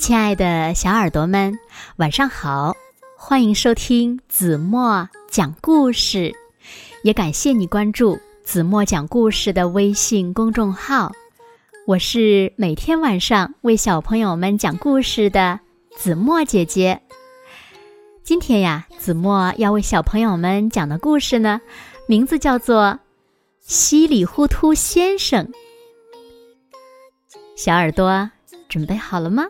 [0.00, 1.58] 亲爱的小耳朵们，
[1.96, 2.74] 晚上好！
[3.18, 6.34] 欢迎收听子墨讲故事，
[7.04, 11.12] 也感谢你关注子墨讲故事的微信公众号。
[11.86, 15.60] 我是每天晚上为小朋友们讲故事的
[15.94, 17.02] 子墨姐姐。
[18.24, 21.60] 今天呀，子墨要为小朋友们讲的故事呢，
[22.08, 22.84] 名字叫做
[23.60, 25.46] 《稀里糊涂先生》。
[27.54, 28.30] 小耳朵
[28.66, 29.44] 准备好了吗？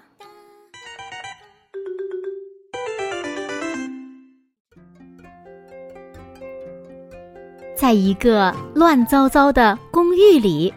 [7.80, 10.74] 在一个乱糟糟的公寓里，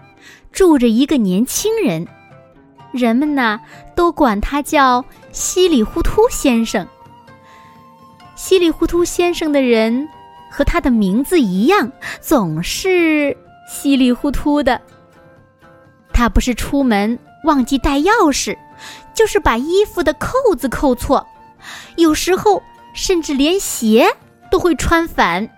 [0.54, 2.08] 住着一个年轻人，
[2.94, 3.60] 人们呢
[3.94, 5.04] 都管他叫
[5.34, 6.88] 稀里糊涂先生。
[8.38, 10.08] 稀里糊涂先生的人
[10.50, 13.36] 和他的名字一样，总是
[13.68, 14.80] 稀里糊涂的。
[16.14, 18.58] 他不是出门忘记带钥匙，
[19.14, 21.28] 就是把衣服的扣子扣错，
[21.98, 24.10] 有时候甚至连鞋
[24.50, 25.50] 都会穿反。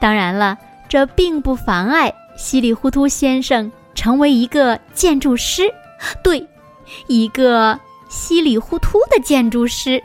[0.00, 0.56] 当然了，
[0.88, 5.62] 这并不妨碍稀里糊涂先生成为一个建筑师，
[6.22, 6.46] 对，
[7.08, 10.02] 一个稀里糊涂的建筑师。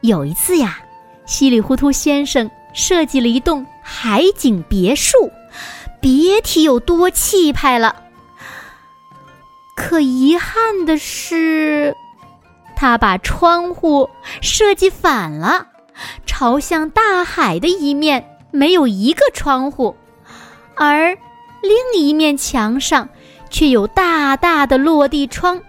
[0.00, 0.78] 有一次呀，
[1.26, 5.30] 稀里糊涂先生设计了一栋海景别墅，
[6.00, 8.02] 别提有多气派了。
[9.76, 11.94] 可遗憾的是，
[12.76, 14.08] 他把窗户
[14.40, 15.68] 设计反了。
[16.26, 19.96] 朝向大海的一面没有一个窗户，
[20.74, 21.16] 而
[21.62, 23.08] 另一面墙上
[23.50, 25.60] 却有大大的落地窗。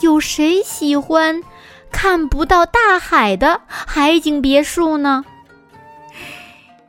[0.00, 1.42] 有谁喜欢
[1.90, 5.24] 看不到大海的海景别墅呢？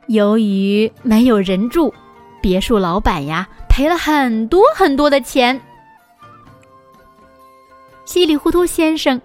[0.06, 1.94] 由于没有人住，
[2.40, 5.60] 别墅老板呀赔了很多很多的钱。
[8.04, 9.20] 稀里糊涂先生。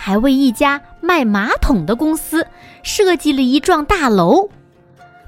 [0.00, 2.46] 还为一家卖马桶的公司
[2.82, 4.48] 设计了一幢大楼，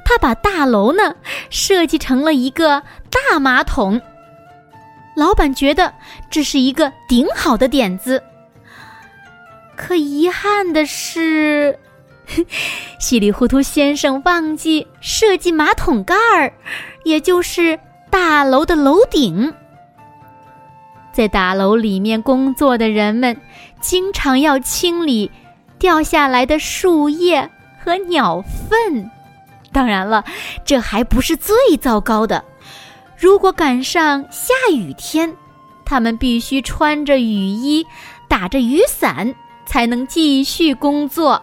[0.04, 1.14] 他把大楼呢
[1.48, 4.00] 设计成了一个大马桶。
[5.16, 5.92] 老板觉得
[6.30, 8.22] 这是一个顶好的点子，
[9.76, 11.78] 可遗憾的是，
[12.98, 16.52] 稀里糊涂先生忘记设计马桶盖儿，
[17.04, 17.78] 也就是
[18.08, 19.52] 大楼的楼顶。
[21.12, 23.36] 在大楼里面工作的人们，
[23.80, 25.30] 经常要清理
[25.80, 27.50] 掉下来的树叶
[27.82, 29.10] 和鸟粪。
[29.72, 30.24] 当然了，
[30.64, 32.44] 这还不是最糟糕的。
[33.16, 35.34] 如果赶上下雨天，
[35.84, 37.86] 他们必须穿着雨衣，
[38.28, 41.42] 打着雨伞，才能继续工作。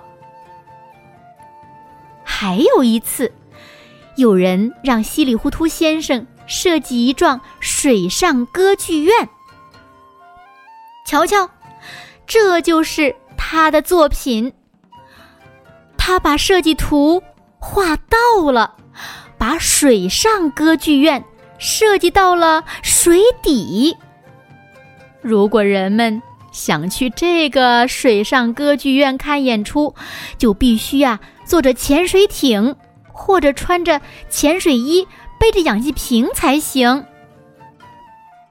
[2.24, 3.31] 还有一次，
[4.18, 9.30] 有人让稀里糊涂先生设计一幢水上歌剧院。
[11.06, 11.50] 瞧瞧，
[12.25, 13.16] 这就是
[13.50, 14.52] 他的作品。
[15.97, 17.24] 他把设计图
[17.59, 18.75] 画到了，
[19.38, 21.24] 把水上歌剧院
[21.57, 23.96] 设计到了水底。
[25.22, 26.22] 如果人们
[26.52, 29.96] 想去这个水上歌剧院看演出，
[30.38, 32.75] 就必须呀坐着潜水艇，
[33.13, 35.07] 或者穿着潜水衣，
[35.40, 37.06] 背着氧气瓶才行。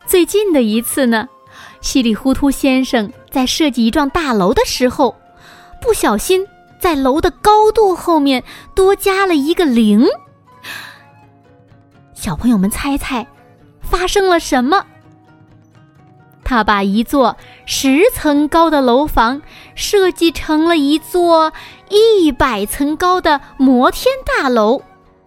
[0.07, 1.29] 最近的一次呢？
[1.83, 5.15] 稀里糊涂先生在设计一幢大楼的时候，
[5.79, 6.49] 不小心
[6.81, 8.43] 在楼的高度后面
[8.75, 10.07] 多加了一个零。
[12.15, 13.27] 小朋友们猜猜，
[13.83, 14.87] 发生了什么？
[16.45, 17.37] 他把一座
[17.67, 19.43] 十层高的楼房
[19.75, 21.53] 设计成了一座
[21.91, 24.81] 一百层高的摩天大楼，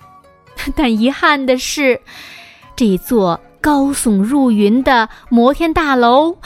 [0.75, 2.01] 但遗憾的是，
[2.75, 3.39] 这座。
[3.61, 6.37] 高耸入云的摩天大楼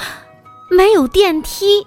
[0.76, 1.86] 没有电梯。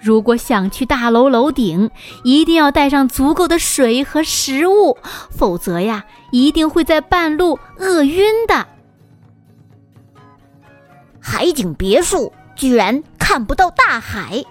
[0.00, 1.90] 如果想去大楼楼顶，
[2.24, 4.98] 一定要带上足够的水和食物，
[5.30, 8.66] 否则呀，一定会在半路饿晕的。
[11.20, 14.44] 海景别墅居然看不到大海，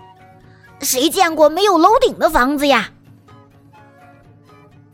[0.80, 2.92] 谁见过没有楼顶的房子呀？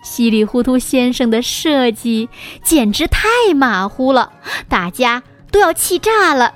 [0.02, 2.30] 稀里糊涂先生的设计
[2.64, 4.32] 简直太马虎了，
[4.68, 5.22] 大家
[5.52, 6.56] 都要气炸了。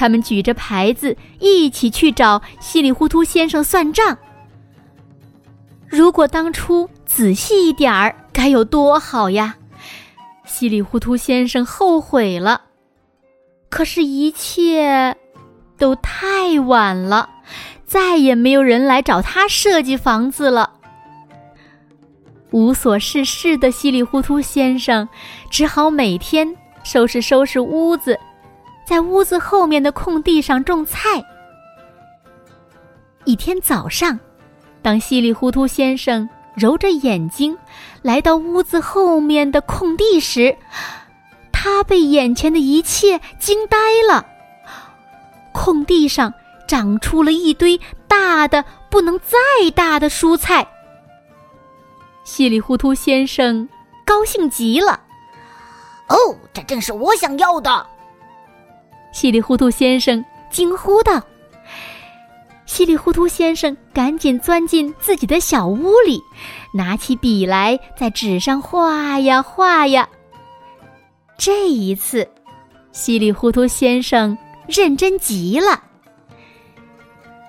[0.00, 4.16] 他们举着牌子一起去找稀里糊涂先生算账。
[5.86, 9.56] 如果当初仔细一点儿，该有多好呀！
[10.46, 12.62] 稀里糊涂先生后悔了，
[13.68, 15.18] 可是，一切
[15.76, 17.28] 都太晚了，
[17.84, 20.78] 再也没有人来找他设计房子了。
[22.52, 25.06] 无所事事的稀里糊涂先生，
[25.50, 28.18] 只好每天收拾收拾屋子，
[28.84, 31.24] 在屋子后面的空地上种菜。
[33.24, 34.18] 一天早上，
[34.82, 37.56] 当稀里糊涂先生揉着眼睛
[38.02, 40.56] 来到屋子后面的空地时，
[41.52, 43.76] 他被眼前的一切惊呆
[44.08, 44.26] 了。
[45.52, 46.32] 空地上
[46.66, 47.78] 长出了一堆
[48.08, 50.66] 大的不能再大的蔬菜。
[52.24, 53.68] 稀里糊涂先生
[54.04, 54.98] 高兴极了。
[56.08, 56.16] 哦，
[56.52, 57.86] 这正是我想要的！
[59.12, 61.22] 稀里糊涂先生惊呼道。
[62.66, 66.22] 稀里糊涂先生赶紧钻进自己的小屋里，
[66.72, 70.08] 拿起笔来在纸上画呀画呀。
[71.36, 72.28] 这一次，
[72.92, 75.82] 稀里糊涂先生认真极了。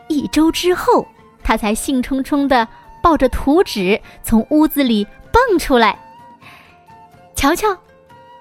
[0.08, 1.06] 一周之后，
[1.44, 2.68] 他才兴冲冲的
[3.04, 5.98] 抱着图纸从屋子里蹦出来。
[7.36, 7.78] 瞧瞧，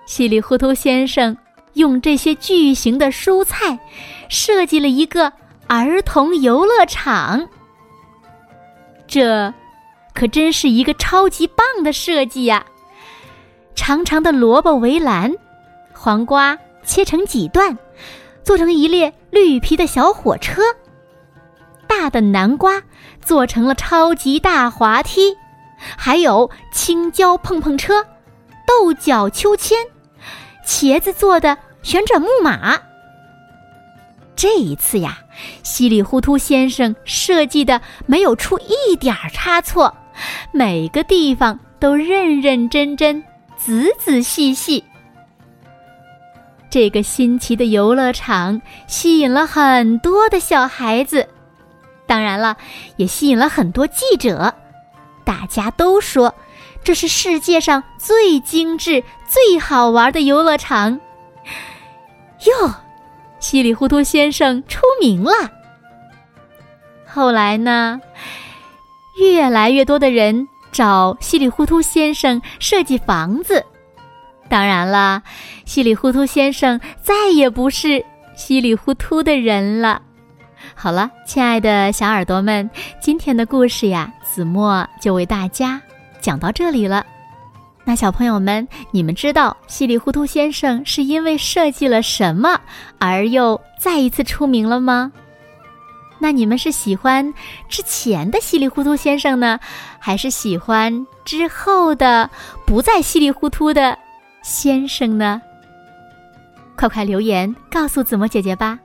[0.06, 1.36] 稀里糊涂先生
[1.74, 3.78] 用这些巨型的蔬菜
[4.28, 5.32] 设计了一个。
[5.72, 7.48] 儿童游乐场，
[9.06, 9.54] 这
[10.12, 12.66] 可真是一个超级棒的设计呀！
[13.76, 15.32] 长长的萝卜围栏，
[15.92, 17.78] 黄瓜切成几段，
[18.42, 20.60] 做成一列绿皮的小火车；
[21.86, 22.82] 大的南瓜
[23.24, 25.36] 做成了超级大滑梯，
[25.96, 28.04] 还有青椒碰碰车、
[28.66, 29.78] 豆角秋千、
[30.70, 32.80] 茄子做的旋转木马。
[34.36, 35.18] 这一次呀，
[35.64, 39.92] 稀里糊涂先生设计的没有出一点差错，
[40.52, 43.20] 每个地方都认认真真、
[43.56, 44.84] 仔仔细细。
[46.70, 51.28] 这个新奇的游乐场吸引了很多的小孩子，
[52.06, 52.56] 当然了，
[52.94, 54.54] 也吸引了很多记者。
[55.24, 56.32] 大家都说，
[56.82, 61.00] 这是世界上最精致、最好玩的游乐场。
[62.46, 62.74] 哟。
[63.38, 65.32] 稀里糊涂先生出名了。
[67.06, 67.98] 后来呢，
[69.18, 73.64] 越来越多的人找稀里糊涂先生设计房子。
[74.50, 75.22] 当然了，
[75.64, 78.04] 稀里糊涂先生再也不是
[78.36, 80.02] 稀里糊涂的人了。
[80.74, 82.68] 好了，亲爱的小耳朵们，
[83.00, 85.80] 今天的故事呀，子墨就为大家
[86.20, 87.04] 讲到这里了。
[87.84, 92.60] 那小朋友们，你们知道稀里糊涂先生是因为设计了什么
[92.98, 95.10] 而又再一次出名了吗？
[96.18, 97.32] 那你们是喜欢
[97.68, 99.58] 之前的稀里糊涂先生呢，
[99.98, 102.28] 还是喜欢之后的
[102.66, 103.98] 不再稀里糊涂的
[104.42, 105.40] 先生呢？
[106.76, 108.78] 快快留言告诉子墨姐姐吧。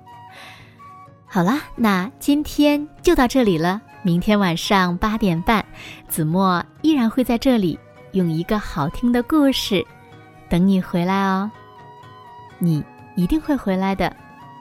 [1.26, 3.82] 好了，那今天就到这里了。
[4.06, 5.66] 明天晚上八点半，
[6.08, 7.80] 子墨依然会在这里。
[8.12, 9.84] 用一个好听的故事
[10.48, 11.50] 等你回来哦，
[12.60, 12.86] 你
[13.16, 14.16] 一定会回来的，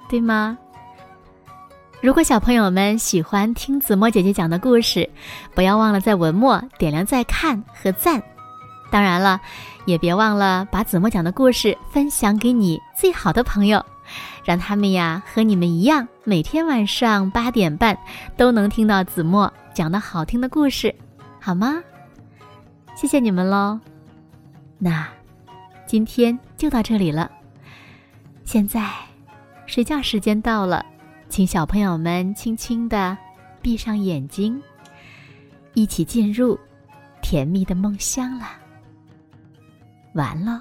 [0.08, 0.56] 对吗？
[2.00, 5.06] 如果小朋友们喜欢听子墨姐姐讲的故事，
[5.54, 8.22] 不要忘了在文末点亮再看和赞。
[8.90, 9.38] 当然了，
[9.84, 13.84] 也别忘了把子墨讲的故事分享给你最好的朋友，
[14.44, 17.98] 让他们呀和你们一样，每天晚上八点半
[18.36, 20.94] 都能听到子墨讲的好听的故事，
[21.40, 21.82] 好吗？
[22.96, 23.80] 谢谢你们喽，
[24.78, 25.08] 那
[25.86, 27.30] 今天就到这里了。
[28.44, 28.90] 现在
[29.66, 30.84] 睡觉时间到了，
[31.28, 33.16] 请小朋友们轻轻的
[33.62, 34.62] 闭上眼睛，
[35.72, 36.58] 一起进入
[37.22, 38.46] 甜蜜的梦乡了。
[40.12, 40.60] 完喽。